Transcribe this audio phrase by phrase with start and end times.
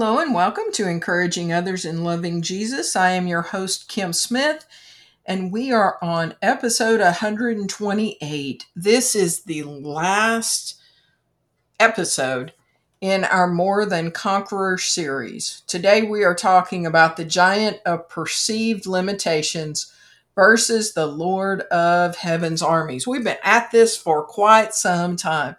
[0.00, 2.96] Hello and welcome to Encouraging Others in Loving Jesus.
[2.96, 4.66] I am your host, Kim Smith,
[5.26, 8.66] and we are on episode 128.
[8.74, 10.80] This is the last
[11.78, 12.54] episode
[13.02, 15.60] in our More Than Conqueror series.
[15.66, 19.92] Today we are talking about the giant of perceived limitations
[20.34, 23.06] versus the Lord of Heaven's armies.
[23.06, 25.56] We've been at this for quite some time.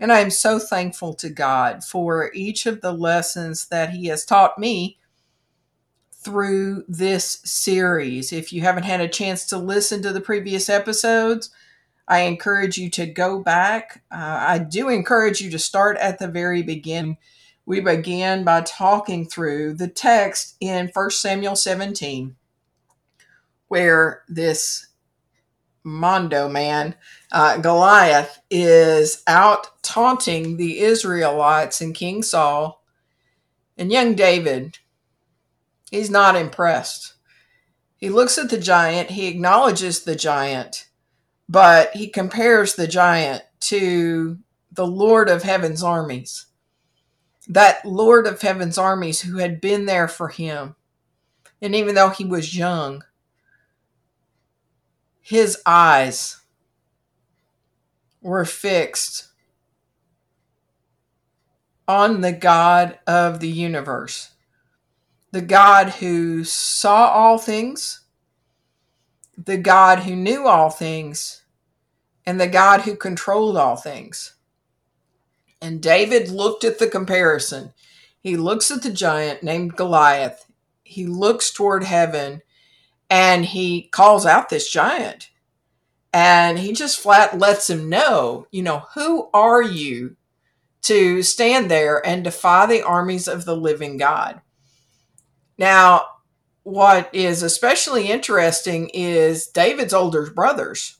[0.00, 4.24] And I am so thankful to God for each of the lessons that He has
[4.24, 4.98] taught me
[6.12, 8.32] through this series.
[8.32, 11.50] If you haven't had a chance to listen to the previous episodes,
[12.06, 14.02] I encourage you to go back.
[14.10, 17.18] Uh, I do encourage you to start at the very beginning.
[17.66, 22.34] We began by talking through the text in 1 Samuel 17,
[23.68, 24.87] where this
[25.84, 26.94] Mondo man,
[27.32, 32.84] uh, Goliath, is out taunting the Israelites and King Saul.
[33.76, 34.78] And young David,
[35.90, 37.14] he's not impressed.
[37.96, 40.86] He looks at the giant, he acknowledges the giant,
[41.48, 44.38] but he compares the giant to
[44.70, 46.46] the Lord of Heaven's armies.
[47.48, 50.76] That Lord of Heaven's armies who had been there for him.
[51.60, 53.02] And even though he was young,
[55.28, 56.40] his eyes
[58.22, 59.28] were fixed
[61.86, 64.30] on the God of the universe,
[65.30, 68.00] the God who saw all things,
[69.36, 71.42] the God who knew all things,
[72.24, 74.34] and the God who controlled all things.
[75.60, 77.74] And David looked at the comparison.
[78.18, 80.46] He looks at the giant named Goliath.
[80.84, 82.40] He looks toward heaven
[83.10, 85.30] and he calls out this giant
[86.12, 90.16] and he just flat lets him know, you know, who are you
[90.82, 94.40] to stand there and defy the armies of the living God?
[95.58, 96.06] Now,
[96.62, 100.98] what is especially interesting is David's older brothers,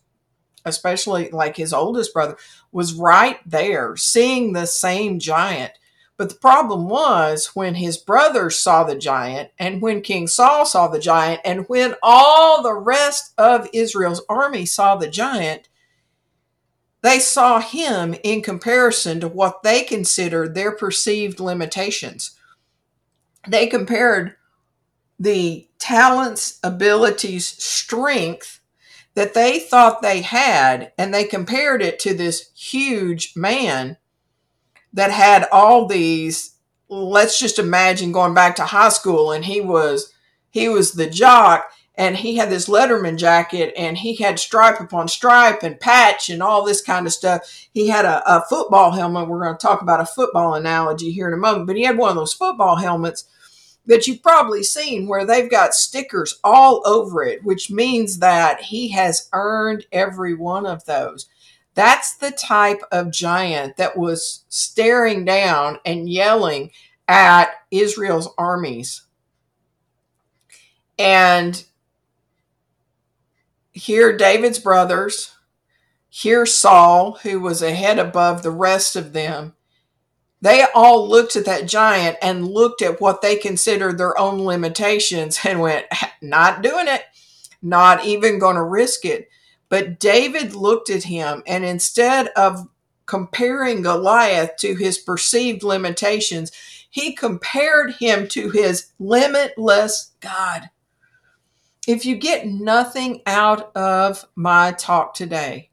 [0.64, 2.36] especially like his oldest brother,
[2.72, 5.72] was right there seeing the same giant
[6.18, 10.88] but the problem was when his brothers saw the giant, and when King Saul saw
[10.88, 15.68] the giant, and when all the rest of Israel's army saw the giant,
[17.02, 22.32] they saw him in comparison to what they considered their perceived limitations.
[23.46, 24.34] They compared
[25.20, 28.58] the talents, abilities, strength
[29.14, 33.98] that they thought they had, and they compared it to this huge man
[34.98, 36.56] that had all these
[36.88, 40.12] let's just imagine going back to high school and he was
[40.50, 45.06] he was the jock and he had this letterman jacket and he had stripe upon
[45.06, 47.68] stripe and patch and all this kind of stuff.
[47.72, 49.28] He had a, a football helmet.
[49.28, 51.96] We're going to talk about a football analogy here in a moment but he had
[51.96, 53.24] one of those football helmets
[53.86, 58.88] that you've probably seen where they've got stickers all over it which means that he
[58.88, 61.28] has earned every one of those
[61.78, 66.72] that's the type of giant that was staring down and yelling
[67.06, 69.02] at Israel's armies.
[70.98, 71.64] And
[73.70, 75.36] here, David's brothers,
[76.08, 79.54] here, Saul, who was a head above the rest of them,
[80.40, 85.38] they all looked at that giant and looked at what they considered their own limitations
[85.44, 85.86] and went,
[86.20, 87.04] Not doing it,
[87.62, 89.28] not even going to risk it.
[89.68, 92.68] But David looked at him and instead of
[93.06, 96.52] comparing Goliath to his perceived limitations,
[96.90, 100.70] he compared him to his limitless God.
[101.86, 105.70] If you get nothing out of my talk today,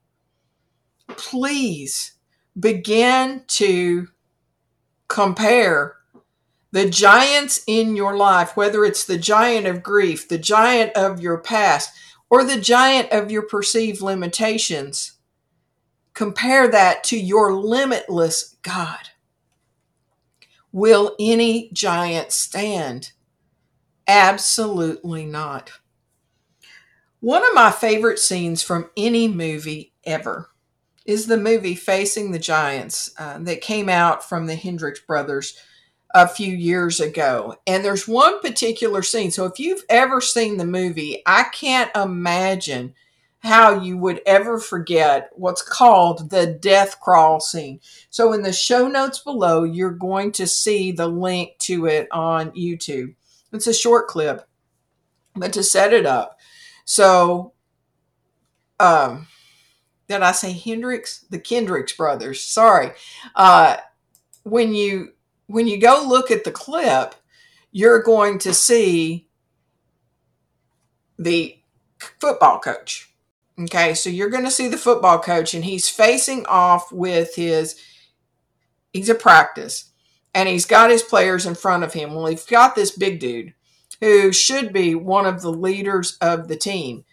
[1.08, 2.14] please
[2.58, 4.08] begin to
[5.08, 5.98] compare
[6.72, 11.38] the giants in your life, whether it's the giant of grief, the giant of your
[11.38, 11.92] past,
[12.30, 15.14] or the giant of your perceived limitations.
[16.14, 19.10] Compare that to your limitless God.
[20.72, 23.12] Will any giant stand?
[24.08, 25.72] Absolutely not.
[27.20, 30.50] One of my favorite scenes from any movie ever
[31.06, 35.58] is the movie Facing the Giants uh, that came out from the Hendricks brothers
[36.16, 37.56] a few years ago.
[37.68, 39.32] And there's one particular scene.
[39.32, 42.96] So if you've ever seen the movie, I can't imagine
[43.40, 47.82] how you would ever forget what's called the death crawl scene.
[48.10, 52.52] So in the show notes below, you're going to see the link to it on
[52.52, 53.14] YouTube.
[53.52, 54.48] It's a short clip,
[55.36, 56.40] but to set it up.
[56.86, 57.52] So,
[58.80, 59.28] um,
[60.08, 61.26] did I say Hendrix?
[61.30, 62.42] The Kendricks brothers.
[62.42, 62.92] Sorry.
[63.36, 63.78] Uh,
[64.44, 65.12] when you
[65.48, 67.16] when you go look at the clip,
[67.72, 69.28] you're going to see
[71.18, 71.60] the
[72.20, 73.12] football coach.
[73.60, 77.80] Okay, so you're going to see the football coach, and he's facing off with his,
[78.92, 79.92] he's a practice,
[80.34, 82.14] and he's got his players in front of him.
[82.14, 83.54] Well, he's got this big dude
[84.02, 87.06] who should be one of the leaders of the team.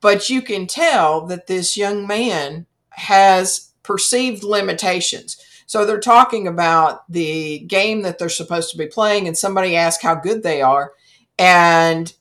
[0.00, 5.36] But you can tell that this young man has perceived limitations.
[5.72, 10.02] So they're talking about the game that they're supposed to be playing, and somebody asks
[10.02, 10.92] how good they are.
[11.38, 12.12] And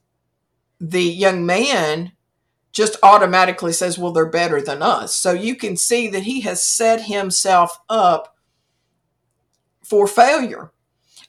[0.80, 2.13] the young man
[2.71, 5.13] just automatically says, Well, they're better than us.
[5.13, 8.38] So you can see that he has set himself up
[9.83, 10.71] for failure.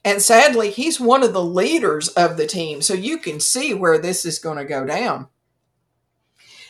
[0.05, 2.83] And sadly, he's one of the leaders of the team.
[2.83, 5.27] So you can see where this is going to go down.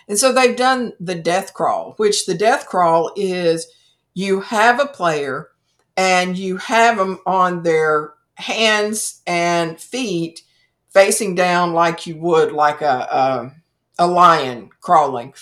[0.08, 3.66] And so they've done the death crawl, which the death crawl is
[4.14, 5.48] you have a player
[5.96, 10.42] and you have them on their hands and feet
[10.90, 13.52] facing down like you would like a, a,
[13.98, 15.34] a lion crawling.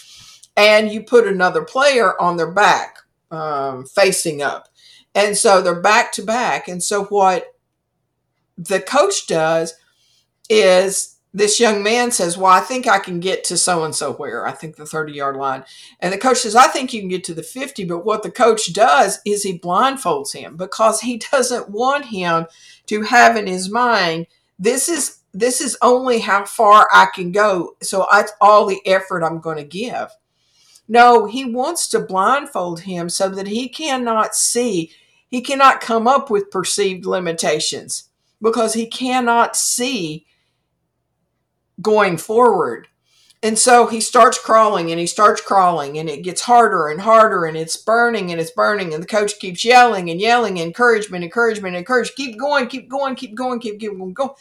[0.57, 2.99] And you put another player on their back
[3.31, 4.69] um, facing up.
[5.15, 6.69] And so they're back to back.
[6.69, 7.47] And so what
[8.57, 9.75] the coach does
[10.49, 14.13] is this young man says, Well, I think I can get to so and so
[14.13, 15.65] where, I think the 30 yard line.
[16.01, 17.85] And the coach says, I think you can get to the 50.
[17.85, 22.47] But what the coach does is he blindfolds him because he doesn't want him
[22.87, 24.27] to have in his mind,
[24.59, 27.77] this is this is only how far I can go.
[27.83, 30.11] So that's all the effort I'm going to give.
[30.89, 34.91] No, he wants to blindfold him so that he cannot see,
[35.29, 38.09] he cannot come up with perceived limitations
[38.43, 40.27] because he cannot see
[41.81, 42.89] going forward.
[43.43, 47.47] And so he starts crawling and he starts crawling and it gets harder and harder
[47.47, 51.75] and it's burning and it's burning and the coach keeps yelling and yelling encouragement, encouragement,
[51.75, 52.17] encouragement.
[52.17, 54.37] Keep going, keep going, keep going, keep, going, go.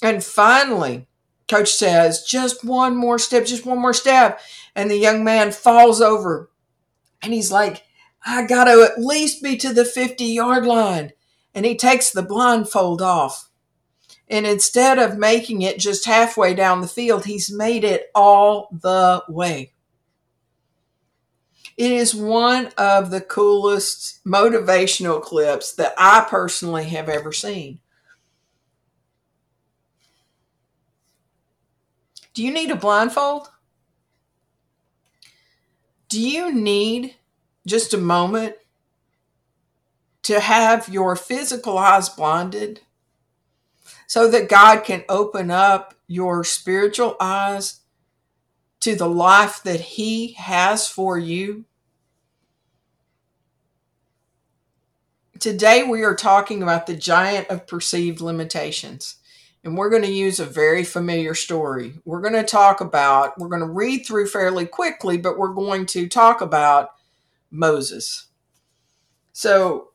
[0.00, 1.08] And finally,
[1.48, 4.40] coach says, just one more step, just one more step.
[4.76, 6.50] And the young man falls over
[7.20, 7.82] and he's like,
[8.24, 11.12] I got to at least be to the 50 yard line.
[11.52, 13.50] And he takes the blindfold off
[14.28, 19.22] and instead of making it just halfway down the field, he's made it all the
[19.28, 19.72] way.
[21.76, 27.80] It is one of the coolest motivational clips that I personally have ever seen.
[32.32, 33.48] Do you need a blindfold?
[36.08, 37.16] Do you need
[37.66, 38.56] just a moment
[40.22, 42.80] to have your physical eyes blinded
[44.14, 47.80] so that God can open up your spiritual eyes
[48.78, 51.64] to the life that He has for you.
[55.40, 59.16] Today, we are talking about the giant of perceived limitations.
[59.64, 61.94] And we're going to use a very familiar story.
[62.04, 65.86] We're going to talk about, we're going to read through fairly quickly, but we're going
[65.86, 66.90] to talk about
[67.50, 68.28] Moses.
[69.32, 69.88] So,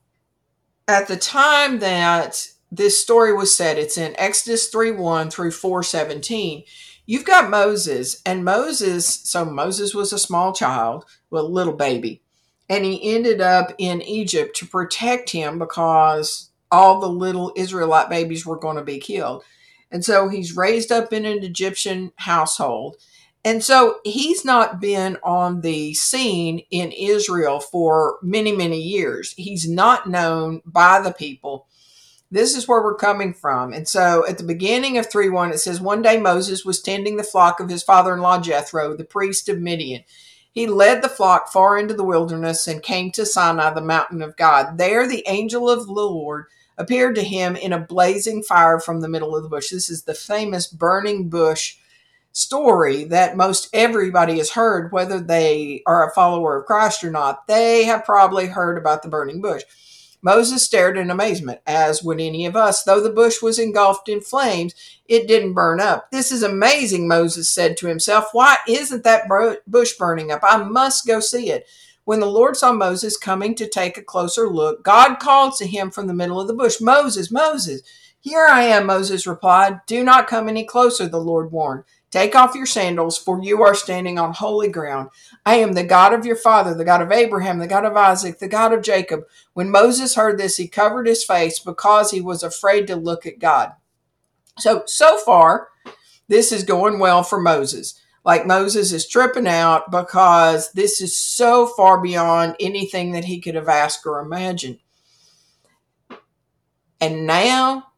[0.89, 3.77] at the time that this story was said.
[3.77, 6.63] It's in Exodus 3 1 through 417.
[7.05, 12.21] You've got Moses, and Moses, so Moses was a small child, well, a little baby,
[12.69, 18.45] and he ended up in Egypt to protect him because all the little Israelite babies
[18.45, 19.43] were going to be killed.
[19.91, 22.97] And so he's raised up in an Egyptian household.
[23.43, 29.33] And so he's not been on the scene in Israel for many, many years.
[29.35, 31.67] He's not known by the people
[32.31, 33.73] this is where we're coming from.
[33.73, 37.17] And so at the beginning of 3 1, it says, One day Moses was tending
[37.17, 40.03] the flock of his father in law Jethro, the priest of Midian.
[40.51, 44.35] He led the flock far into the wilderness and came to Sinai, the mountain of
[44.35, 44.77] God.
[44.77, 46.45] There, the angel of the Lord
[46.77, 49.69] appeared to him in a blazing fire from the middle of the bush.
[49.69, 51.77] This is the famous burning bush
[52.31, 57.47] story that most everybody has heard, whether they are a follower of Christ or not.
[57.47, 59.63] They have probably heard about the burning bush.
[60.21, 62.83] Moses stared in amazement, as would any of us.
[62.83, 64.73] Though the bush was engulfed in flames,
[65.05, 66.11] it didn't burn up.
[66.11, 68.25] This is amazing, Moses said to himself.
[68.33, 69.29] Why isn't that
[69.65, 70.41] bush burning up?
[70.43, 71.67] I must go see it.
[72.03, 75.91] When the Lord saw Moses coming to take a closer look, God called to him
[75.91, 77.81] from the middle of the bush, Moses, Moses.
[78.19, 79.81] Here I am, Moses replied.
[79.85, 81.83] Do not come any closer, the Lord warned.
[82.11, 85.09] Take off your sandals, for you are standing on holy ground.
[85.45, 88.39] I am the God of your father, the God of Abraham, the God of Isaac,
[88.39, 89.25] the God of Jacob.
[89.53, 93.37] When Moses heard this, he covered his face because he was afraid to look at
[93.37, 93.73] God.
[94.57, 95.67] So, so far,
[96.27, 98.01] this is going well for Moses.
[98.25, 103.55] Like Moses is tripping out because this is so far beyond anything that he could
[103.55, 104.79] have asked or imagined.
[106.99, 107.88] And now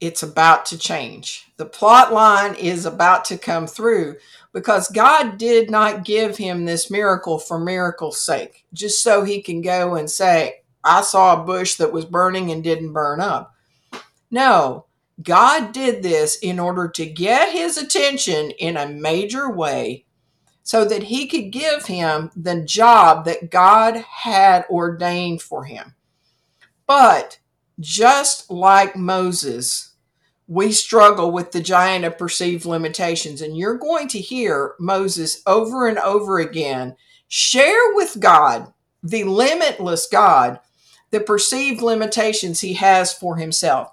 [0.00, 1.50] it's about to change.
[1.56, 4.16] The plot line is about to come through
[4.52, 9.60] because God did not give him this miracle for miracle's sake, just so he can
[9.60, 13.54] go and say, I saw a bush that was burning and didn't burn up.
[14.30, 14.86] No,
[15.22, 20.04] God did this in order to get his attention in a major way
[20.62, 25.94] so that he could give him the job that God had ordained for him.
[26.86, 27.38] But
[27.80, 29.87] just like Moses,
[30.48, 33.42] we struggle with the giant of perceived limitations.
[33.42, 36.96] And you're going to hear Moses over and over again
[37.28, 40.58] share with God, the limitless God,
[41.10, 43.92] the perceived limitations he has for himself.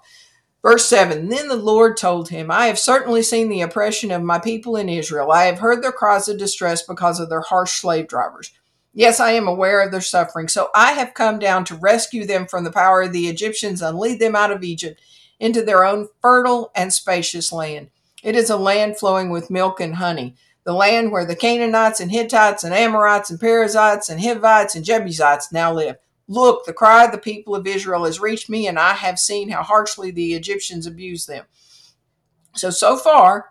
[0.62, 4.38] Verse 7 Then the Lord told him, I have certainly seen the oppression of my
[4.38, 5.30] people in Israel.
[5.30, 8.50] I have heard their cries of distress because of their harsh slave drivers.
[8.94, 10.48] Yes, I am aware of their suffering.
[10.48, 13.98] So I have come down to rescue them from the power of the Egyptians and
[13.98, 14.98] lead them out of Egypt
[15.38, 17.90] into their own fertile and spacious land.
[18.22, 22.10] It is a land flowing with milk and honey, the land where the Canaanites and
[22.10, 25.96] Hittites and Amorites and Perizzites and Hivites and Jebusites now live.
[26.28, 29.48] Look, the cry of the people of Israel has reached me, and I have seen
[29.48, 31.44] how harshly the Egyptians abuse them.
[32.56, 33.50] So, so far,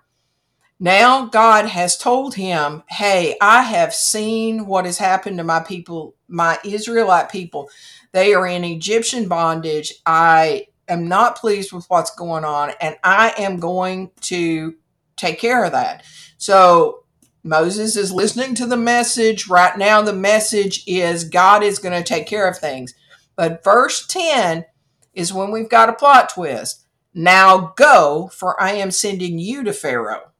[0.80, 6.16] now God has told him, Hey, I have seen what has happened to my people,
[6.28, 7.70] my Israelite people.
[8.12, 9.94] They are in Egyptian bondage.
[10.06, 14.76] I am not pleased with what's going on, and I am going to
[15.16, 16.04] take care of that.
[16.38, 17.04] So,
[17.44, 19.48] Moses is listening to the message.
[19.48, 22.96] Right now, the message is God is going to take care of things.
[23.36, 24.66] But verse 10
[25.14, 26.86] is when we've got a plot twist.
[27.14, 30.32] Now go, for I am sending you to Pharaoh.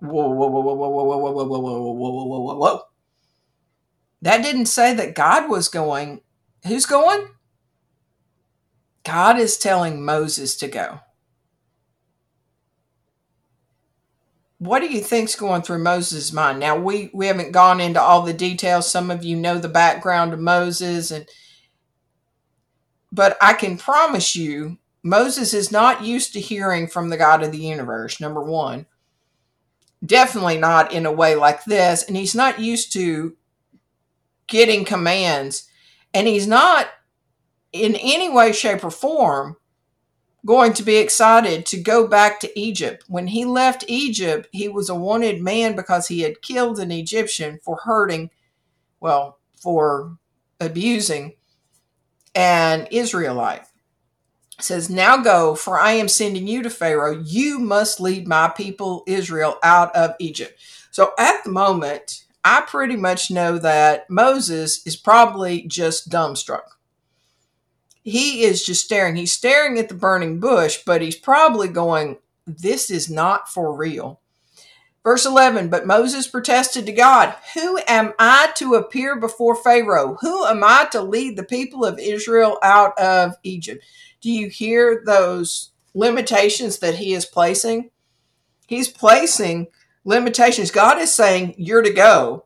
[0.00, 2.80] Whoa, whoa, whoa, whoa, whoa, whoa, whoa, whoa, whoa, whoa, whoa, whoa, whoa, whoa.
[4.22, 6.20] That didn't say that God was going.
[6.66, 7.28] Who's going?
[9.08, 11.00] God is telling Moses to go.
[14.58, 16.58] what do you think's going through Moses' mind?
[16.58, 18.90] Now we we haven't gone into all the details.
[18.90, 21.28] Some of you know the background of Moses and
[23.10, 27.52] but I can promise you Moses is not used to hearing from the God of
[27.52, 28.84] the universe, number 1.
[30.04, 33.36] Definitely not in a way like this, and he's not used to
[34.48, 35.68] getting commands,
[36.12, 36.88] and he's not
[37.72, 39.56] in any way shape or form
[40.46, 43.04] going to be excited to go back to Egypt.
[43.08, 47.58] When he left Egypt, he was a wanted man because he had killed an Egyptian
[47.62, 48.30] for hurting,
[49.00, 50.16] well, for
[50.60, 51.34] abusing
[52.34, 53.62] an Israelite.
[54.58, 57.20] It says, Now go, for I am sending you to Pharaoh.
[57.24, 60.58] You must lead my people Israel out of Egypt.
[60.90, 66.62] So at the moment, I pretty much know that Moses is probably just dumbstruck
[68.02, 69.16] he is just staring.
[69.16, 74.20] He's staring at the burning bush, but he's probably going, This is not for real.
[75.04, 80.18] Verse 11, but Moses protested to God, Who am I to appear before Pharaoh?
[80.20, 83.84] Who am I to lead the people of Israel out of Egypt?
[84.20, 87.90] Do you hear those limitations that he is placing?
[88.66, 89.68] He's placing
[90.04, 90.70] limitations.
[90.70, 92.44] God is saying, You're to go.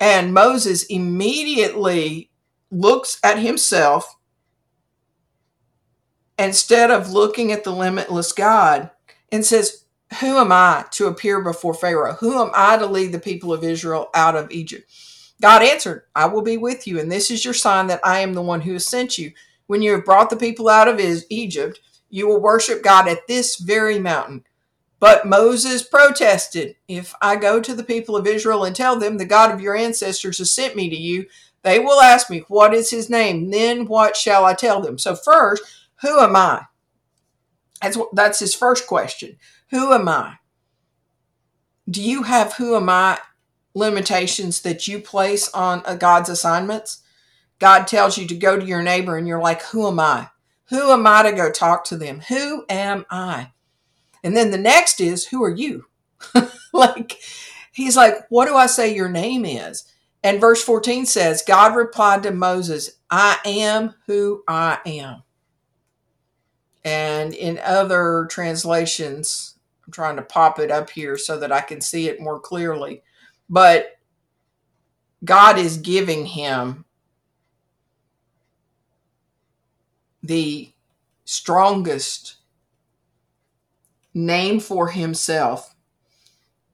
[0.00, 2.30] And Moses immediately
[2.70, 4.16] looks at himself
[6.38, 8.90] instead of looking at the limitless God
[9.32, 9.84] and says,
[10.20, 12.14] Who am I to appear before Pharaoh?
[12.14, 14.90] Who am I to lead the people of Israel out of Egypt?
[15.40, 18.34] God answered, I will be with you, and this is your sign that I am
[18.34, 19.32] the one who has sent you.
[19.66, 21.80] When you have brought the people out of Egypt,
[22.10, 24.44] you will worship God at this very mountain.
[25.00, 29.24] But Moses protested, If I go to the people of Israel and tell them the
[29.24, 31.26] God of your ancestors has sent me to you,
[31.62, 33.50] they will ask me, What is his name?
[33.50, 34.98] Then what shall I tell them?
[34.98, 35.62] So, first,
[36.02, 36.66] who am I?
[37.82, 39.36] That's, that's his first question.
[39.70, 40.36] Who am I?
[41.88, 43.18] Do you have who am I
[43.74, 47.02] limitations that you place on uh, God's assignments?
[47.58, 50.28] God tells you to go to your neighbor and you're like, who am I?
[50.68, 52.20] Who am I to go talk to them?
[52.28, 53.52] Who am I?
[54.22, 55.86] And then the next is, who are you?
[56.72, 57.18] like,
[57.72, 59.84] he's like, what do I say your name is?
[60.22, 65.22] And verse 14 says, God replied to Moses, I am who I am.
[66.84, 69.54] And in other translations,
[69.86, 73.02] I'm trying to pop it up here so that I can see it more clearly.
[73.48, 73.98] But
[75.24, 76.84] God is giving him
[80.22, 80.72] the
[81.24, 82.36] strongest
[84.14, 85.74] name for himself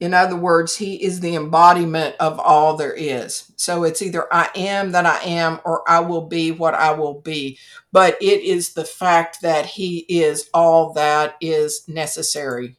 [0.00, 3.52] In other words, he is the embodiment of all there is.
[3.56, 7.20] So it's either I am that I am or I will be what I will
[7.20, 7.58] be.
[7.92, 12.76] But it is the fact that he is all that is necessary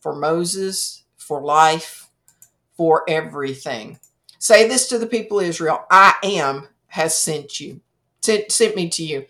[0.00, 2.08] for Moses, for life,
[2.76, 3.98] for everything.
[4.38, 7.80] Say this to the people of Israel I am has sent you,
[8.20, 9.26] sent, sent me to you.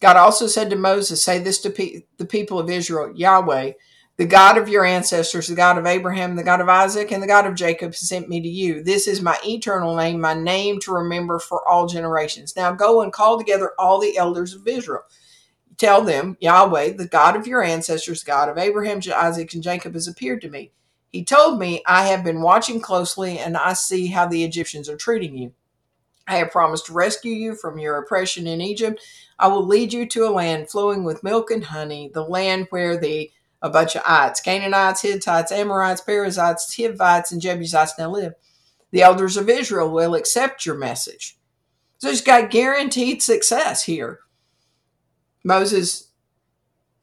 [0.00, 3.72] God also said to Moses, Say this to pe- the people of Israel Yahweh,
[4.20, 7.26] the God of your ancestors, the God of Abraham, the God of Isaac, and the
[7.26, 8.82] God of Jacob sent me to you.
[8.84, 12.54] This is my eternal name, my name to remember for all generations.
[12.54, 15.04] Now go and call together all the elders of Israel.
[15.78, 20.06] Tell them, Yahweh, the God of your ancestors, God of Abraham, Isaac, and Jacob, has
[20.06, 20.72] appeared to me.
[21.08, 24.98] He told me, I have been watching closely, and I see how the Egyptians are
[24.98, 25.54] treating you.
[26.28, 29.00] I have promised to rescue you from your oppression in Egypt.
[29.38, 32.98] I will lead you to a land flowing with milk and honey, the land where
[32.98, 33.30] the
[33.62, 38.34] a bunch of ites, Canaanites, Hittites, Amorites, Perizzites, Hivites, and Jebusites now live.
[38.90, 41.38] The elders of Israel will accept your message.
[41.98, 44.20] So he's got guaranteed success here.
[45.44, 46.10] Moses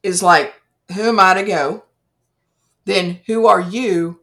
[0.03, 0.53] is like,
[0.95, 1.83] Who am I to go?
[2.85, 4.21] Then who are you?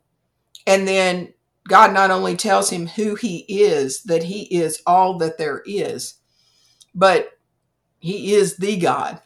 [0.67, 1.35] And then
[1.69, 6.15] God not only tells him who he is, that he is all that there is,
[6.95, 7.39] but
[7.99, 9.21] he is the God.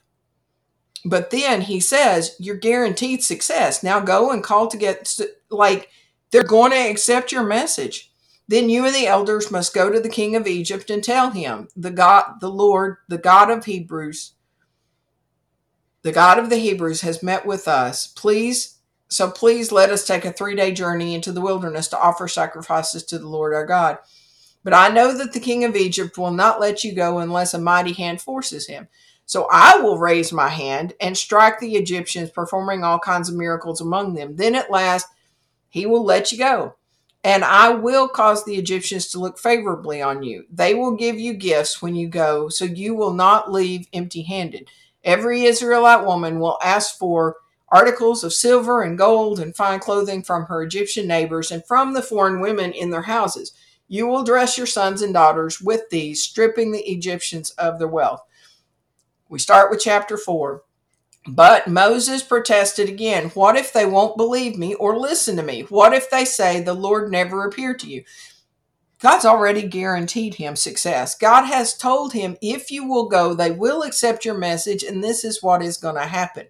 [1.05, 3.83] But then he says, You're guaranteed success.
[3.83, 5.17] Now go and call to get,
[5.51, 5.91] like,
[6.31, 8.11] they're going to accept your message.
[8.49, 11.69] Then you and the elders must go to the king of Egypt and tell him,
[11.77, 14.35] The God, the Lord, the God of Hebrews,
[16.03, 18.07] the God of the Hebrews has met with us.
[18.09, 18.79] Please,
[19.09, 23.05] so please let us take a three day journey into the wilderness to offer sacrifices
[23.05, 23.99] to the Lord our God.
[24.65, 27.59] But I know that the king of Egypt will not let you go unless a
[27.59, 28.89] mighty hand forces him.
[29.29, 33.79] So I will raise my hand and strike the Egyptians, performing all kinds of miracles
[33.79, 34.37] among them.
[34.37, 35.07] Then at last
[35.69, 36.77] he will let you go.
[37.23, 40.47] And I will cause the Egyptians to look favorably on you.
[40.51, 44.71] They will give you gifts when you go, so you will not leave empty handed.
[45.05, 47.37] Every Israelite woman will ask for
[47.69, 52.01] articles of silver and gold and fine clothing from her Egyptian neighbors and from the
[52.01, 53.53] foreign women in their houses.
[53.89, 58.23] You will dress your sons and daughters with these, stripping the Egyptians of their wealth.
[59.29, 60.63] We start with chapter 4.
[61.27, 63.29] But Moses protested again.
[63.31, 65.63] What if they won't believe me or listen to me?
[65.63, 68.05] What if they say the Lord never appeared to you?
[69.01, 71.15] God's already guaranteed him success.
[71.15, 75.25] God has told him if you will go, they will accept your message, and this
[75.25, 76.47] is what is going to happen.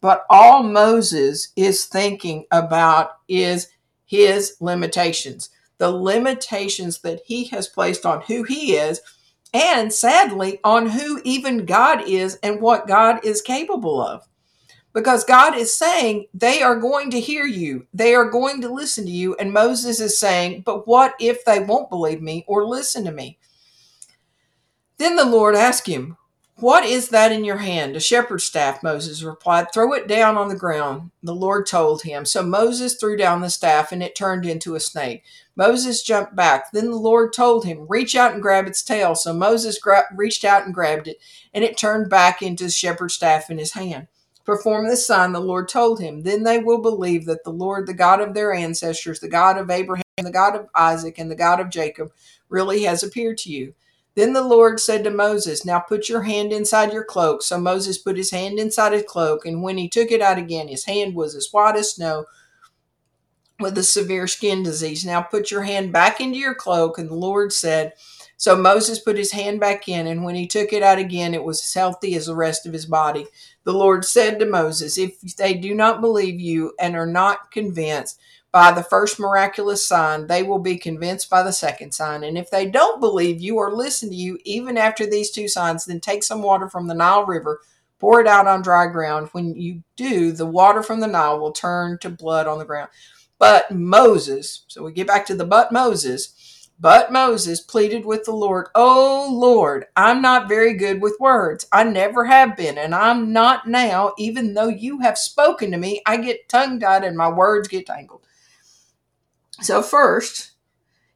[0.00, 3.70] But all Moses is thinking about is
[4.04, 9.00] his limitations, the limitations that he has placed on who he is
[9.54, 14.28] and sadly on who even God is and what God is capable of.
[14.92, 19.04] Because God is saying they are going to hear you, they are going to listen
[19.06, 19.34] to you.
[19.36, 23.38] And Moses is saying, But what if they won't believe me or listen to me?
[24.98, 26.16] Then the Lord asked him,
[26.56, 27.96] What is that in your hand?
[27.96, 29.72] A shepherd's staff, Moses replied.
[29.72, 32.24] Throw it down on the ground, the Lord told him.
[32.24, 35.24] So Moses threw down the staff, and it turned into a snake.
[35.56, 36.72] Moses jumped back.
[36.72, 39.14] Then the Lord told him, Reach out and grab its tail.
[39.14, 41.18] So Moses gra- reached out and grabbed it,
[41.52, 44.08] and it turned back into the shepherd's staff in his hand.
[44.44, 46.22] Perform this sign, the Lord told him.
[46.22, 49.70] Then they will believe that the Lord, the God of their ancestors, the God of
[49.70, 52.12] Abraham, the God of Isaac, and the God of Jacob,
[52.50, 53.74] really has appeared to you.
[54.16, 57.42] Then the Lord said to Moses, Now put your hand inside your cloak.
[57.42, 60.68] So Moses put his hand inside his cloak, and when he took it out again,
[60.68, 62.26] his hand was as white as snow
[63.64, 65.06] with a severe skin disease.
[65.06, 66.98] Now put your hand back into your cloak.
[66.98, 67.94] And the Lord said,
[68.36, 71.42] So Moses put his hand back in, and when he took it out again, it
[71.42, 73.26] was as healthy as the rest of his body.
[73.64, 78.20] The Lord said to Moses, If they do not believe you and are not convinced
[78.52, 82.22] by the first miraculous sign, they will be convinced by the second sign.
[82.22, 85.86] And if they don't believe you or listen to you, even after these two signs,
[85.86, 87.60] then take some water from the Nile River
[88.04, 89.30] pour it out on dry ground.
[89.32, 92.90] When you do, the water from the Nile will turn to blood on the ground.
[93.38, 98.32] But Moses, so we get back to the but Moses, but Moses pleaded with the
[98.32, 101.66] Lord, Oh Lord, I'm not very good with words.
[101.72, 106.02] I never have been, and I'm not now, even though you have spoken to me.
[106.06, 108.22] I get tongue tied and my words get tangled.
[109.60, 110.52] So, first,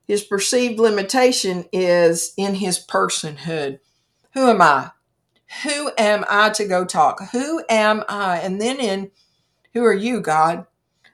[0.06, 3.80] his perceived limitation is in his personhood.
[4.34, 4.92] Who am I?
[5.64, 7.20] Who am I to go talk?
[7.32, 8.38] Who am I?
[8.38, 9.10] And then in
[9.74, 10.66] who are you, God?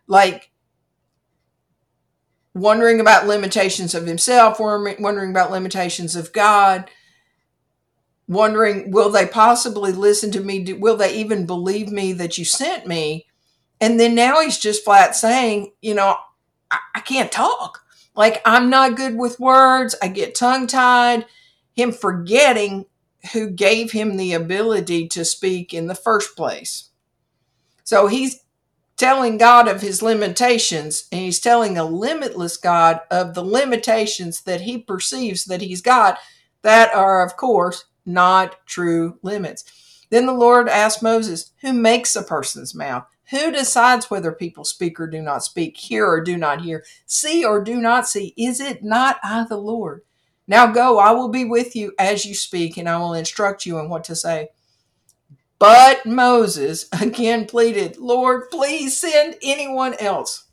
[0.06, 0.50] Like
[2.54, 6.88] wondering about limitations of himself, wondering about limitations of God,
[8.28, 10.72] wondering, will they possibly listen to me?
[10.72, 13.26] Will they even believe me that you sent me?
[13.80, 16.16] And then now he's just flat saying, you know,
[16.70, 17.80] I, I can't talk.
[18.14, 19.96] Like I'm not good with words.
[20.00, 21.26] I get tongue tied.
[21.74, 22.86] Him forgetting
[23.32, 26.90] who gave him the ability to speak in the first place.
[27.82, 28.43] So he's
[28.96, 34.62] telling God of his limitations, and he's telling a limitless God of the limitations that
[34.62, 36.18] he perceives that he's got
[36.62, 39.64] that are, of course, not true limits.
[40.10, 43.04] Then the Lord asked Moses, Who makes a person's mouth?
[43.30, 47.44] Who decides whether people speak or do not speak, hear or do not hear, see
[47.44, 48.34] or do not see?
[48.36, 50.02] Is it not I, the Lord?
[50.46, 53.78] Now go, I will be with you as you speak, and I will instruct you
[53.78, 54.48] in what to say.
[55.64, 60.44] But Moses again pleaded, Lord, please send anyone else.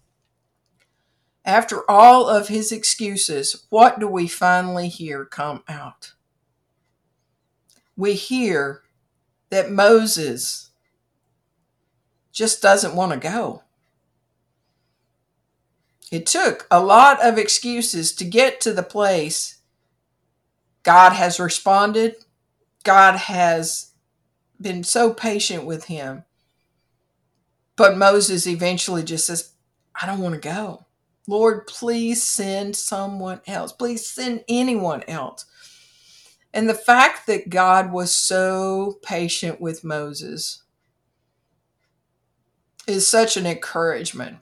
[1.43, 6.13] After all of his excuses, what do we finally hear come out?
[7.97, 8.83] We hear
[9.49, 10.69] that Moses
[12.31, 13.63] just doesn't want to go.
[16.09, 19.59] It took a lot of excuses to get to the place
[20.83, 22.15] God has responded.
[22.85, 23.90] God has
[24.61, 26.23] been so patient with him.
[27.75, 29.53] But Moses eventually just says,
[29.99, 30.85] I don't want to go.
[31.27, 33.71] Lord, please send someone else.
[33.71, 35.45] Please send anyone else.
[36.53, 40.63] And the fact that God was so patient with Moses
[42.87, 44.39] is such an encouragement.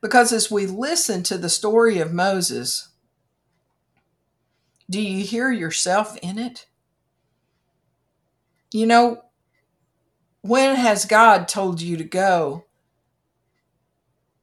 [0.00, 2.88] Because as we listen to the story of Moses,
[4.88, 6.66] do you hear yourself in it?
[8.72, 9.22] You know,
[10.42, 12.64] when has God told you to go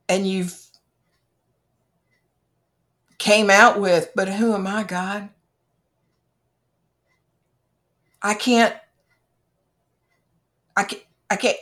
[0.10, 0.62] and you've
[3.18, 5.30] came out with, but who am I, God?
[8.22, 8.76] I can't,
[10.76, 11.58] I can't, I can't.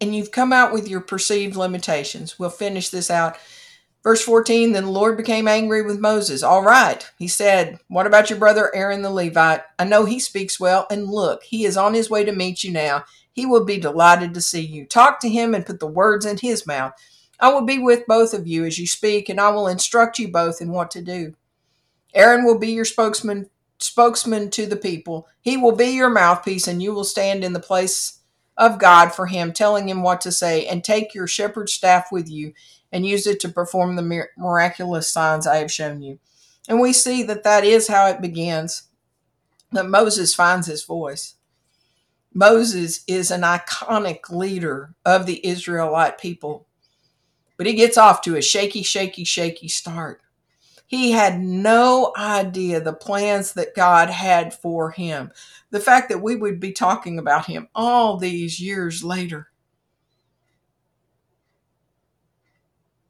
[0.00, 2.38] And you've come out with your perceived limitations.
[2.38, 3.36] We'll finish this out
[4.06, 6.44] Verse 14 Then the Lord became angry with Moses.
[6.44, 9.62] All right, he said, What about your brother Aaron the Levite?
[9.80, 12.70] I know he speaks well, and look, he is on his way to meet you
[12.70, 13.04] now.
[13.32, 14.84] He will be delighted to see you.
[14.84, 16.92] Talk to him and put the words in his mouth.
[17.40, 20.28] I will be with both of you as you speak, and I will instruct you
[20.28, 21.34] both in what to do.
[22.14, 25.26] Aaron will be your spokesman spokesman to the people.
[25.40, 28.20] He will be your mouthpiece, and you will stand in the place
[28.56, 32.30] of God for him, telling him what to say, and take your shepherd's staff with
[32.30, 32.52] you
[32.96, 36.18] and use it to perform the miraculous signs I have shown you.
[36.66, 38.84] And we see that that is how it begins
[39.70, 41.34] that Moses finds his voice.
[42.32, 46.66] Moses is an iconic leader of the Israelite people,
[47.58, 50.22] but he gets off to a shaky, shaky, shaky start.
[50.86, 55.32] He had no idea the plans that God had for him.
[55.70, 59.48] The fact that we would be talking about him all these years later.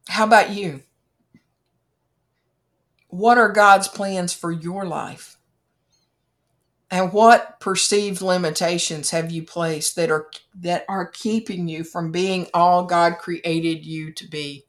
[0.08, 0.82] How about you?
[3.08, 5.36] What are God's plans for your life?
[6.90, 12.46] And what perceived limitations have you placed that are that are keeping you from being
[12.54, 14.66] all God created you to be?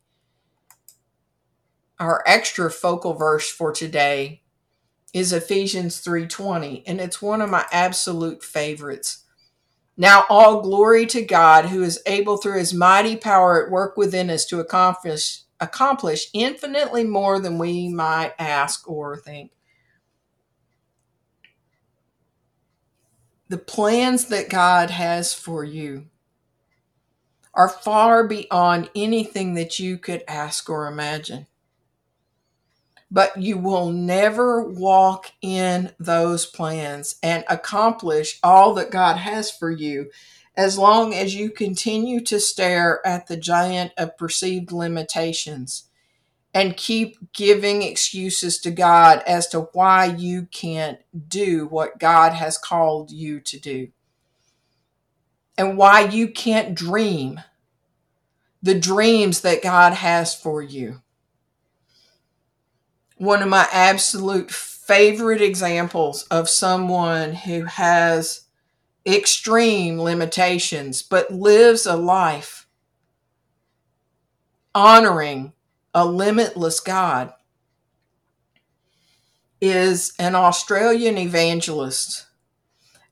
[2.00, 4.42] Our extra focal verse for today
[5.14, 9.26] is Ephesians 3:20 and it's one of my absolute favorites.
[9.98, 14.30] Now, all glory to God who is able through his mighty power at work within
[14.30, 19.52] us to accomplish, accomplish infinitely more than we might ask or think.
[23.50, 26.06] The plans that God has for you
[27.56, 31.48] are far beyond anything that you could ask or imagine
[33.10, 39.72] but you will never walk in those plans and accomplish all that God has for
[39.72, 40.12] you
[40.56, 45.84] as long as you continue to stare at the giant of perceived limitations
[46.54, 52.58] and keep giving excuses to God as to why you can't do what God has
[52.58, 53.90] called you to do
[55.58, 57.42] and why you can't dream
[58.62, 61.02] the dreams that God has for you
[63.18, 68.42] one of my absolute favorite examples of someone who has
[69.06, 72.68] extreme limitations but lives a life
[74.76, 75.54] honoring
[75.94, 77.34] a limitless God
[79.60, 82.28] is an Australian evangelist.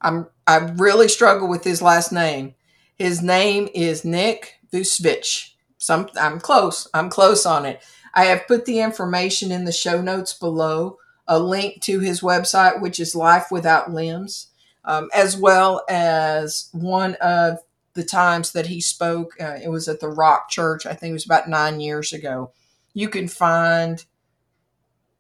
[0.02, 2.54] I'm I really struggle with his last name.
[2.96, 5.54] His name is Nick Vucevic.
[5.80, 6.88] Some I'm close.
[6.94, 7.82] I'm close on it.
[8.16, 10.98] I have put the information in the show notes below,
[11.28, 14.48] a link to his website, which is Life Without Limbs,
[14.86, 17.60] um, as well as one of
[17.94, 19.34] the times that he spoke.
[19.40, 20.86] Uh, it was at the Rock Church.
[20.86, 22.52] I think it was about nine years ago.
[22.94, 24.04] You can find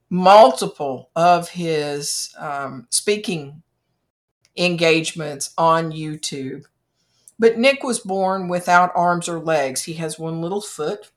[0.10, 3.64] multiple of his um, speaking
[4.56, 6.64] engagements on YouTube.
[7.38, 9.84] But Nick was born without arms or legs.
[9.84, 11.12] He has one little foot.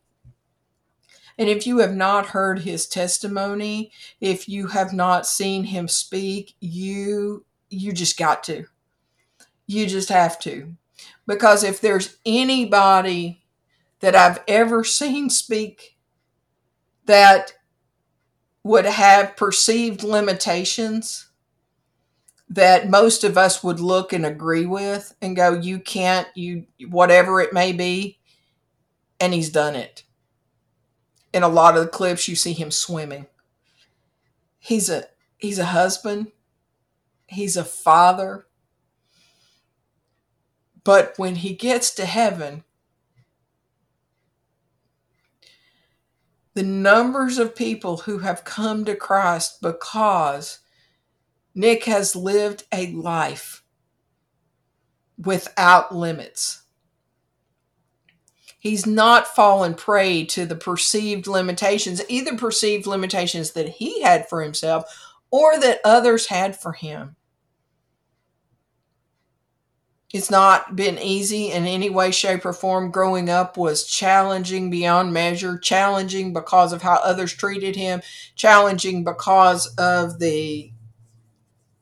[1.38, 6.55] And if you have not heard his testimony, if you have not seen him speak,
[6.61, 8.64] you you just got to.
[9.66, 10.74] You just have to.
[11.27, 13.44] Because if there's anybody
[14.01, 15.96] that I've ever seen speak
[17.05, 17.55] that
[18.64, 21.29] would have perceived limitations
[22.51, 27.40] that most of us would look and agree with and go, you can't, you, whatever
[27.40, 28.18] it may be.
[29.20, 30.05] And he's done it.
[31.32, 33.26] In a lot of the clips, you see him swimming.
[34.58, 35.04] He's a,
[35.36, 36.32] he's a husband.
[37.26, 38.46] He's a father.
[40.84, 42.64] But when he gets to heaven,
[46.54, 50.58] the numbers of people who have come to Christ because
[51.54, 53.62] Nick has lived a life
[55.18, 56.62] without limits.
[58.59, 64.42] He's not fallen prey to the perceived limitations, either perceived limitations that he had for
[64.42, 64.85] himself
[65.31, 67.16] or that others had for him.
[70.12, 72.90] It's not been easy in any way, shape, or form.
[72.90, 78.01] Growing up was challenging beyond measure, challenging because of how others treated him,
[78.35, 80.73] challenging because of the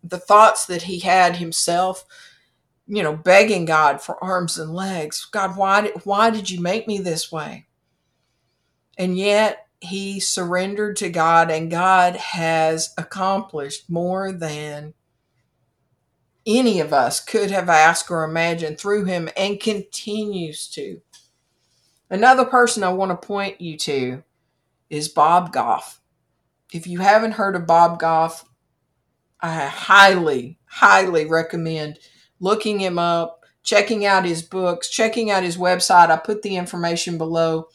[0.03, 2.05] the thoughts that he had himself,
[2.87, 5.27] you know, begging God for arms and legs.
[5.31, 7.67] God, why did, why did you make me this way?
[8.97, 14.95] And yet he surrendered to God, and God has accomplished more than
[16.47, 21.03] any of us could have asked or imagined through him and continues to.
[22.09, 24.23] Another person I want to point you to
[24.89, 26.01] is Bob Goff.
[26.73, 28.45] If you haven't heard of Bob Goff,
[29.41, 31.99] I highly, highly recommend
[32.41, 36.11] looking him up, checking out his books, checking out his website.
[36.11, 37.69] I put the information below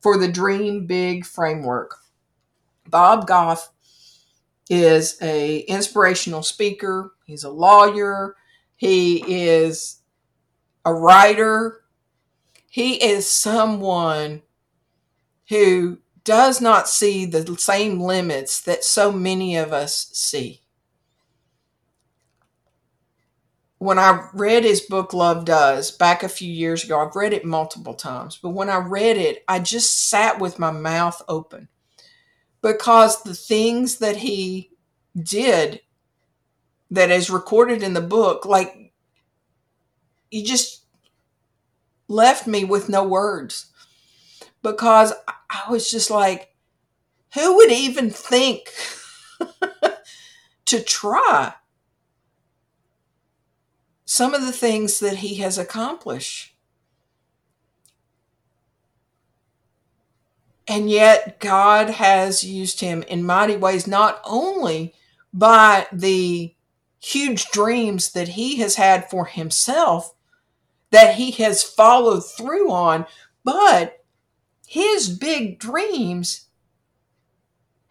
[0.00, 1.96] for the Dream Big framework.
[2.88, 3.70] Bob Goff
[4.68, 7.12] is a inspirational speaker.
[7.24, 8.36] He's a lawyer.
[8.76, 10.00] He is
[10.84, 11.82] a writer.
[12.68, 14.42] He is someone
[15.48, 20.60] who does not see the same limits that so many of us see.
[23.78, 27.44] When I read his book, Love Does, back a few years ago, I've read it
[27.44, 31.68] multiple times, but when I read it, I just sat with my mouth open
[32.62, 34.70] because the things that he
[35.20, 35.82] did
[36.90, 38.92] that is recorded in the book, like,
[40.30, 40.84] you just
[42.08, 43.66] left me with no words
[44.62, 45.12] because
[45.50, 46.54] I was just like,
[47.34, 48.70] who would even think
[50.64, 51.54] to try
[54.06, 56.54] some of the things that he has accomplished?
[60.66, 64.94] And yet, God has used him in mighty ways, not only
[65.32, 66.54] by the
[66.98, 70.14] huge dreams that he has had for himself
[70.90, 73.06] that he has followed through on,
[73.44, 74.04] but
[74.66, 76.45] his big dreams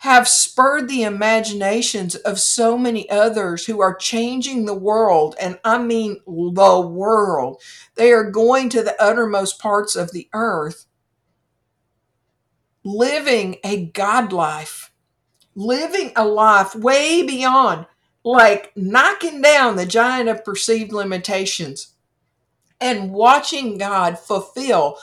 [0.05, 5.35] have spurred the imaginations of so many others who are changing the world.
[5.41, 7.59] And I mean the world.
[7.95, 10.85] They are going to the uttermost parts of the earth,
[12.83, 14.91] living a God life,
[15.55, 17.87] living a life way beyond
[18.23, 21.95] like knocking down the giant of perceived limitations
[22.79, 24.97] and watching God fulfill.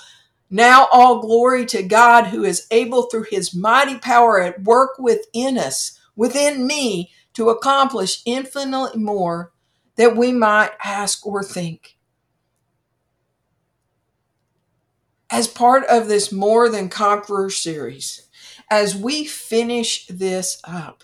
[0.54, 5.56] Now, all glory to God who is able through his mighty power at work within
[5.56, 9.50] us, within me, to accomplish infinitely more
[9.96, 11.96] that we might ask or think.
[15.30, 18.28] As part of this More Than Conqueror series,
[18.70, 21.02] as we finish this up,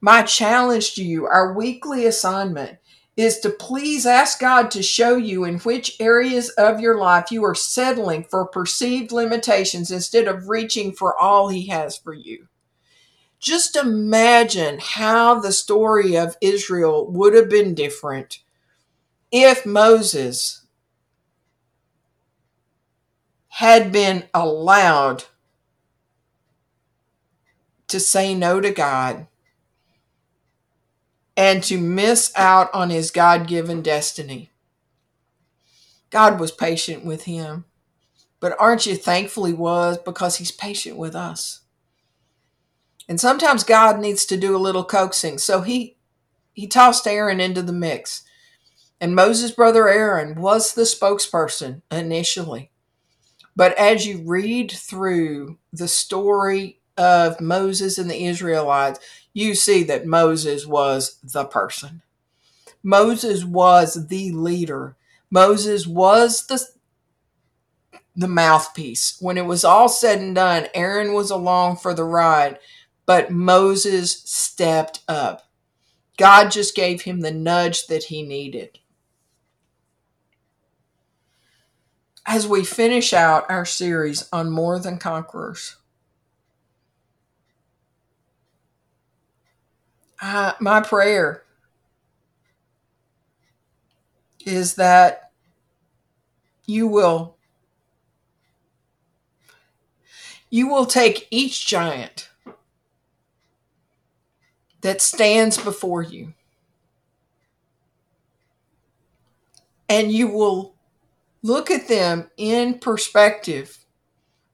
[0.00, 2.78] my challenge to you, our weekly assignment,
[3.16, 7.44] is to please ask God to show you in which areas of your life you
[7.44, 12.48] are settling for perceived limitations instead of reaching for all He has for you.
[13.38, 18.40] Just imagine how the story of Israel would have been different
[19.30, 20.62] if Moses
[23.48, 25.24] had been allowed
[27.86, 29.28] to say no to God
[31.36, 34.50] and to miss out on his God given destiny.
[36.10, 37.64] God was patient with him.
[38.40, 41.62] But aren't you thankful he was because he's patient with us?
[43.08, 45.38] And sometimes God needs to do a little coaxing.
[45.38, 45.96] So he
[46.52, 48.22] he tossed Aaron into the mix.
[49.00, 52.70] And Moses' brother Aaron was the spokesperson initially.
[53.56, 59.00] But as you read through the story of Moses and the Israelites,
[59.34, 62.00] you see that Moses was the person.
[62.82, 64.96] Moses was the leader.
[65.30, 66.64] Moses was the
[68.16, 69.16] the mouthpiece.
[69.20, 72.60] When it was all said and done, Aaron was along for the ride,
[73.06, 75.48] but Moses stepped up.
[76.16, 78.78] God just gave him the nudge that he needed.
[82.24, 85.76] As we finish out our series on More Than Conquerors,
[90.26, 91.42] I, my prayer
[94.46, 95.30] is that
[96.64, 97.36] you will
[100.48, 102.30] you will take each giant
[104.80, 106.32] that stands before you
[109.90, 110.74] and you will
[111.42, 113.84] look at them in perspective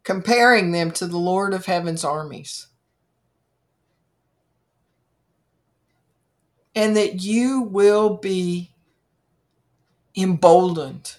[0.03, 2.67] comparing them to the Lord of heaven's armies
[6.75, 8.71] and that you will be
[10.17, 11.17] emboldened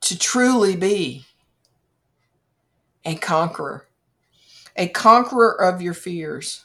[0.00, 1.24] to truly be
[3.04, 3.86] a conqueror,
[4.76, 6.64] a conqueror of your fears,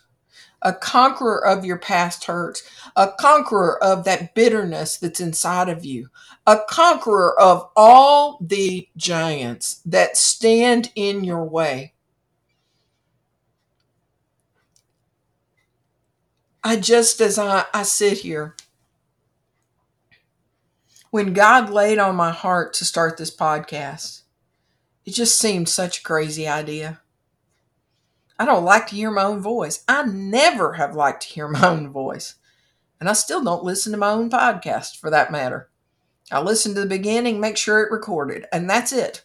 [0.62, 2.64] a conqueror of your past hurts,
[2.96, 6.10] a conqueror of that bitterness that's inside of you,
[6.48, 11.94] a conqueror of all the giants that stand in your way.
[16.64, 18.56] I just, as I, I sit here,
[21.12, 24.24] when God laid on my heart to start this podcast,
[25.06, 27.00] it just seemed such a crazy idea.
[28.40, 29.84] I don't like to hear my own voice.
[29.88, 32.36] I never have liked to hear my own voice.
[33.00, 35.70] And I still don't listen to my own podcast for that matter.
[36.32, 39.24] I listen to the beginning, make sure it recorded, and that's it.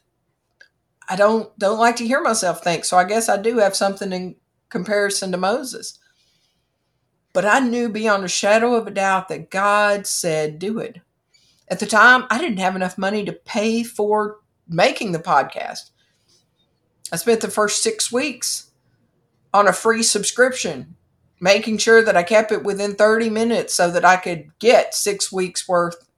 [1.09, 4.13] I don't don't like to hear myself think, so I guess I do have something
[4.13, 4.37] in
[4.69, 5.99] comparison to Moses.
[7.33, 11.01] But I knew beyond a shadow of a doubt that God said, do it.
[11.69, 15.91] At the time, I didn't have enough money to pay for making the podcast.
[17.11, 18.71] I spent the first six weeks
[19.55, 20.97] on a free subscription,
[21.41, 25.33] making sure that I kept it within 30 minutes so that I could get six
[25.33, 26.09] weeks worth.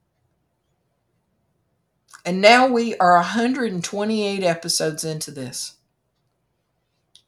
[2.24, 5.76] And now we are 128 episodes into this.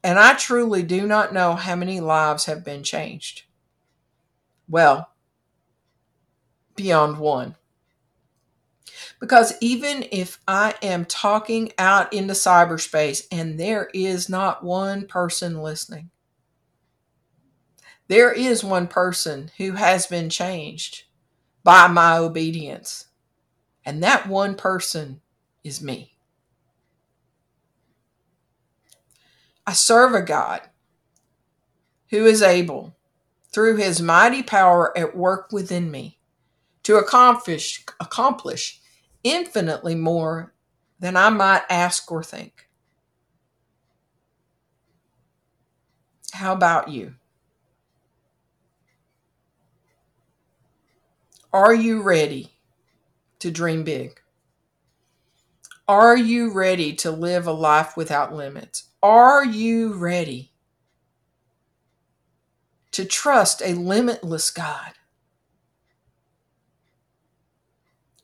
[0.03, 3.43] And I truly do not know how many lives have been changed.
[4.67, 5.09] Well,
[6.75, 7.55] beyond one.
[9.19, 15.61] Because even if I am talking out into cyberspace and there is not one person
[15.61, 16.11] listening,
[18.07, 21.03] there is one person who has been changed
[21.63, 23.07] by my obedience.
[23.85, 25.21] And that one person
[25.63, 26.13] is me.
[29.65, 30.61] I serve a God
[32.09, 32.96] who is able
[33.57, 36.19] through his mighty power at work within me
[36.83, 38.79] to accomplish, accomplish
[39.23, 40.53] infinitely more
[40.99, 42.69] than I might ask or think.
[46.33, 47.15] How about you?
[51.51, 52.51] Are you ready
[53.39, 54.21] to dream big?
[55.87, 58.89] Are you ready to live a life without limits?
[59.01, 60.51] Are you ready
[62.91, 64.93] to trust a limitless God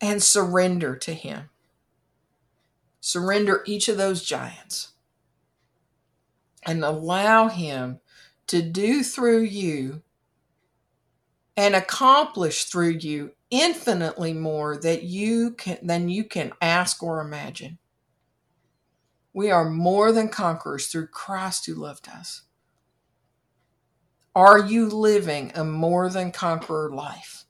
[0.02, 1.50] and surrender to Him.
[3.00, 4.94] Surrender each of those giants
[6.64, 8.00] and allow Him
[8.48, 10.02] to do through you
[11.56, 17.78] and accomplish through you infinitely more that you can than you can ask or imagine.
[19.34, 22.44] We are more than conquerors through Christ who loved us.
[24.36, 27.46] Are you living a more than conqueror life?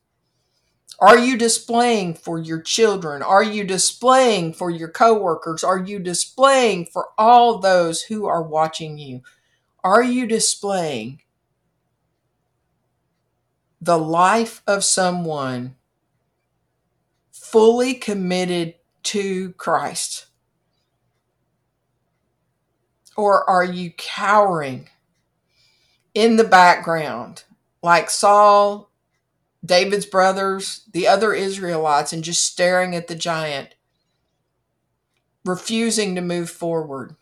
[1.00, 3.22] Are you displaying for your children?
[3.22, 5.64] Are you displaying for your coworkers?
[5.64, 9.22] Are you displaying for all those who are watching you?
[9.82, 11.20] Are you displaying
[13.80, 15.76] the life of someone
[17.32, 18.74] fully committed
[19.04, 20.26] to Christ?
[23.16, 24.88] Or are you cowering
[26.14, 27.44] in the background,
[27.82, 28.90] like Saul
[29.64, 33.74] David's brothers, the other Israelites, and just staring at the giant,
[35.44, 37.16] refusing to move forward.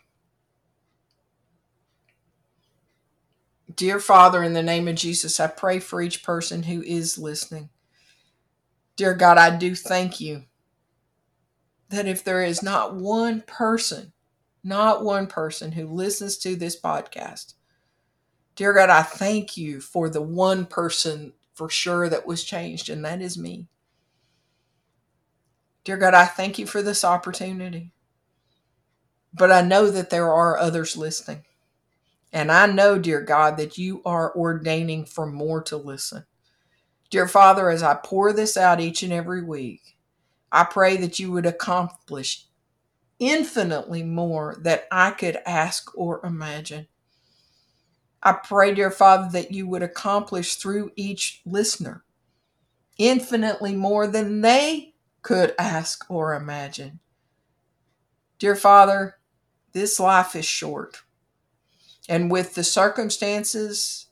[3.75, 7.71] Dear Father, in the name of Jesus, I pray for each person who is listening.
[8.97, 10.45] Dear God, I do thank you
[11.89, 14.13] that if there is not one person,
[14.65, 17.55] not one person who listens to this podcast,
[18.57, 23.05] dear God, I thank you for the one person for sure that was changed, and
[23.05, 23.69] that is me.
[25.85, 27.93] Dear God, I thank you for this opportunity.
[29.35, 31.45] But I know that there are others listening.
[32.33, 36.25] And I know, dear God, that you are ordaining for more to listen.
[37.11, 39.97] Dear Father, as I pour this out each and every week,
[40.51, 42.47] I pray that you would accomplish
[43.19, 46.89] infinitely more that I could ask or imagine.
[48.23, 52.05] I pray, dear Father, that you would accomplish through each listener
[52.99, 57.01] infinitely more than they could ask or imagine.
[58.39, 59.17] Dear Father,
[59.73, 61.03] this life is short.
[62.09, 64.07] And with the circumstances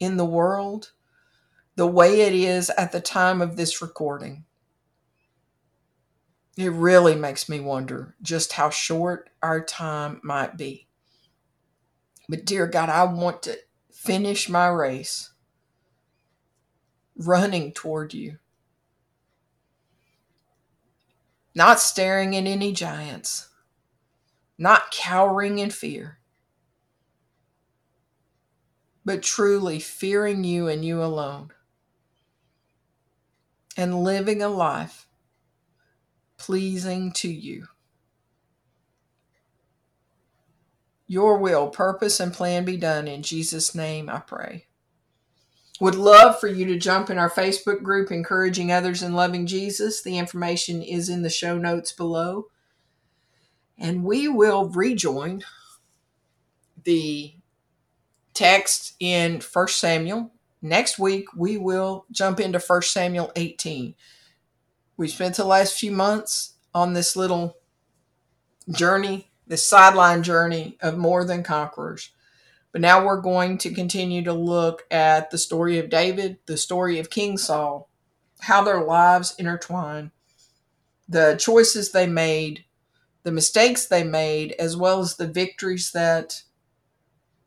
[0.00, 0.92] in the world,
[1.76, 4.44] the way it is at the time of this recording,
[6.56, 10.86] it really makes me wonder just how short our time might be.
[12.28, 13.58] But, dear God, I want to
[13.92, 15.32] finish my race
[17.16, 18.38] running toward you,
[21.54, 23.48] not staring at any giants,
[24.58, 26.18] not cowering in fear.
[29.04, 31.50] But truly fearing you and you alone,
[33.76, 35.06] and living a life
[36.38, 37.68] pleasing to you.
[41.06, 43.06] Your will, purpose, and plan be done.
[43.06, 44.66] In Jesus' name, I pray.
[45.80, 50.02] Would love for you to jump in our Facebook group, Encouraging Others in Loving Jesus.
[50.02, 52.46] The information is in the show notes below.
[53.76, 55.42] And we will rejoin
[56.84, 57.34] the
[58.34, 60.32] text in First Samuel.
[60.62, 63.94] Next week, we will jump into First Samuel 18.
[64.96, 67.58] We spent the last few months on this little
[68.70, 72.10] journey, this sideline journey of more than conquerors.
[72.72, 76.98] But now we're going to continue to look at the story of David, the story
[76.98, 77.88] of King Saul,
[78.40, 80.10] how their lives intertwine,
[81.08, 82.64] the choices they made,
[83.22, 86.42] the mistakes they made, as well as the victories that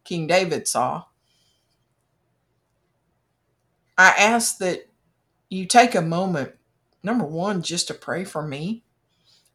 [0.04, 1.04] King David saw.
[3.98, 4.88] I ask that
[5.50, 6.54] you take a moment,
[7.04, 8.84] number one, just to pray for me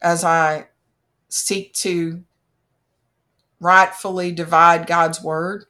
[0.03, 0.67] as I
[1.29, 2.25] seek to
[3.63, 5.65] rightfully divide God's word.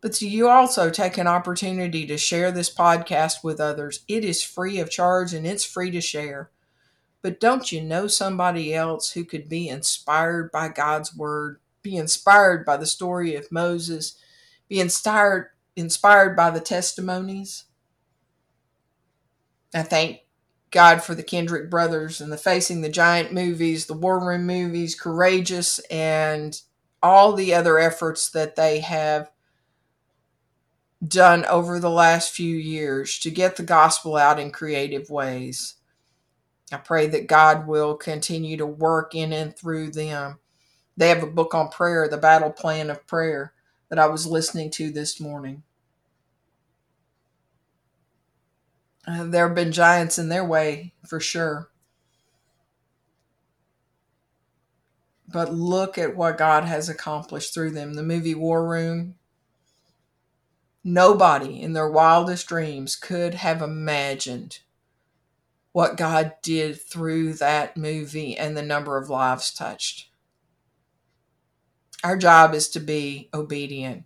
[0.00, 4.04] But do you also take an opportunity to share this podcast with others.
[4.06, 6.50] It is free of charge and it's free to share.
[7.22, 12.66] But don't you know somebody else who could be inspired by God's word be inspired
[12.66, 14.20] by the story of Moses,
[14.68, 17.64] be inspired inspired by the testimonies.
[19.72, 20.20] I thank
[20.70, 24.94] God for the Kendrick brothers and the Facing the Giant movies, the War Room movies,
[24.94, 26.60] Courageous, and
[27.02, 29.30] all the other efforts that they have
[31.06, 35.74] done over the last few years to get the gospel out in creative ways.
[36.72, 40.40] I pray that God will continue to work in and through them
[40.96, 43.52] they have a book on prayer, the battle plan of prayer,
[43.88, 45.62] that I was listening to this morning.
[49.06, 51.70] Uh, there have been giants in their way for sure.
[55.28, 57.94] But look at what God has accomplished through them.
[57.94, 59.16] The movie War Room.
[60.82, 64.60] Nobody in their wildest dreams could have imagined
[65.72, 70.08] what God did through that movie and the number of lives touched.
[72.02, 74.04] Our job is to be obedient.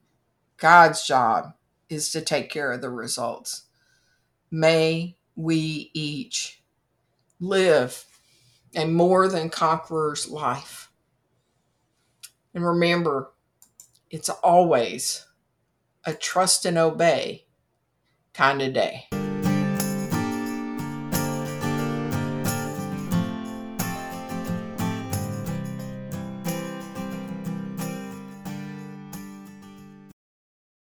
[0.57, 1.55] God's job
[1.89, 3.67] is to take care of the results.
[4.51, 6.63] May we each
[7.39, 8.05] live
[8.75, 10.91] a more than conqueror's life.
[12.55, 13.33] And remember,
[14.11, 15.27] it's always
[16.05, 17.47] a trust and obey
[18.33, 19.09] kind of day.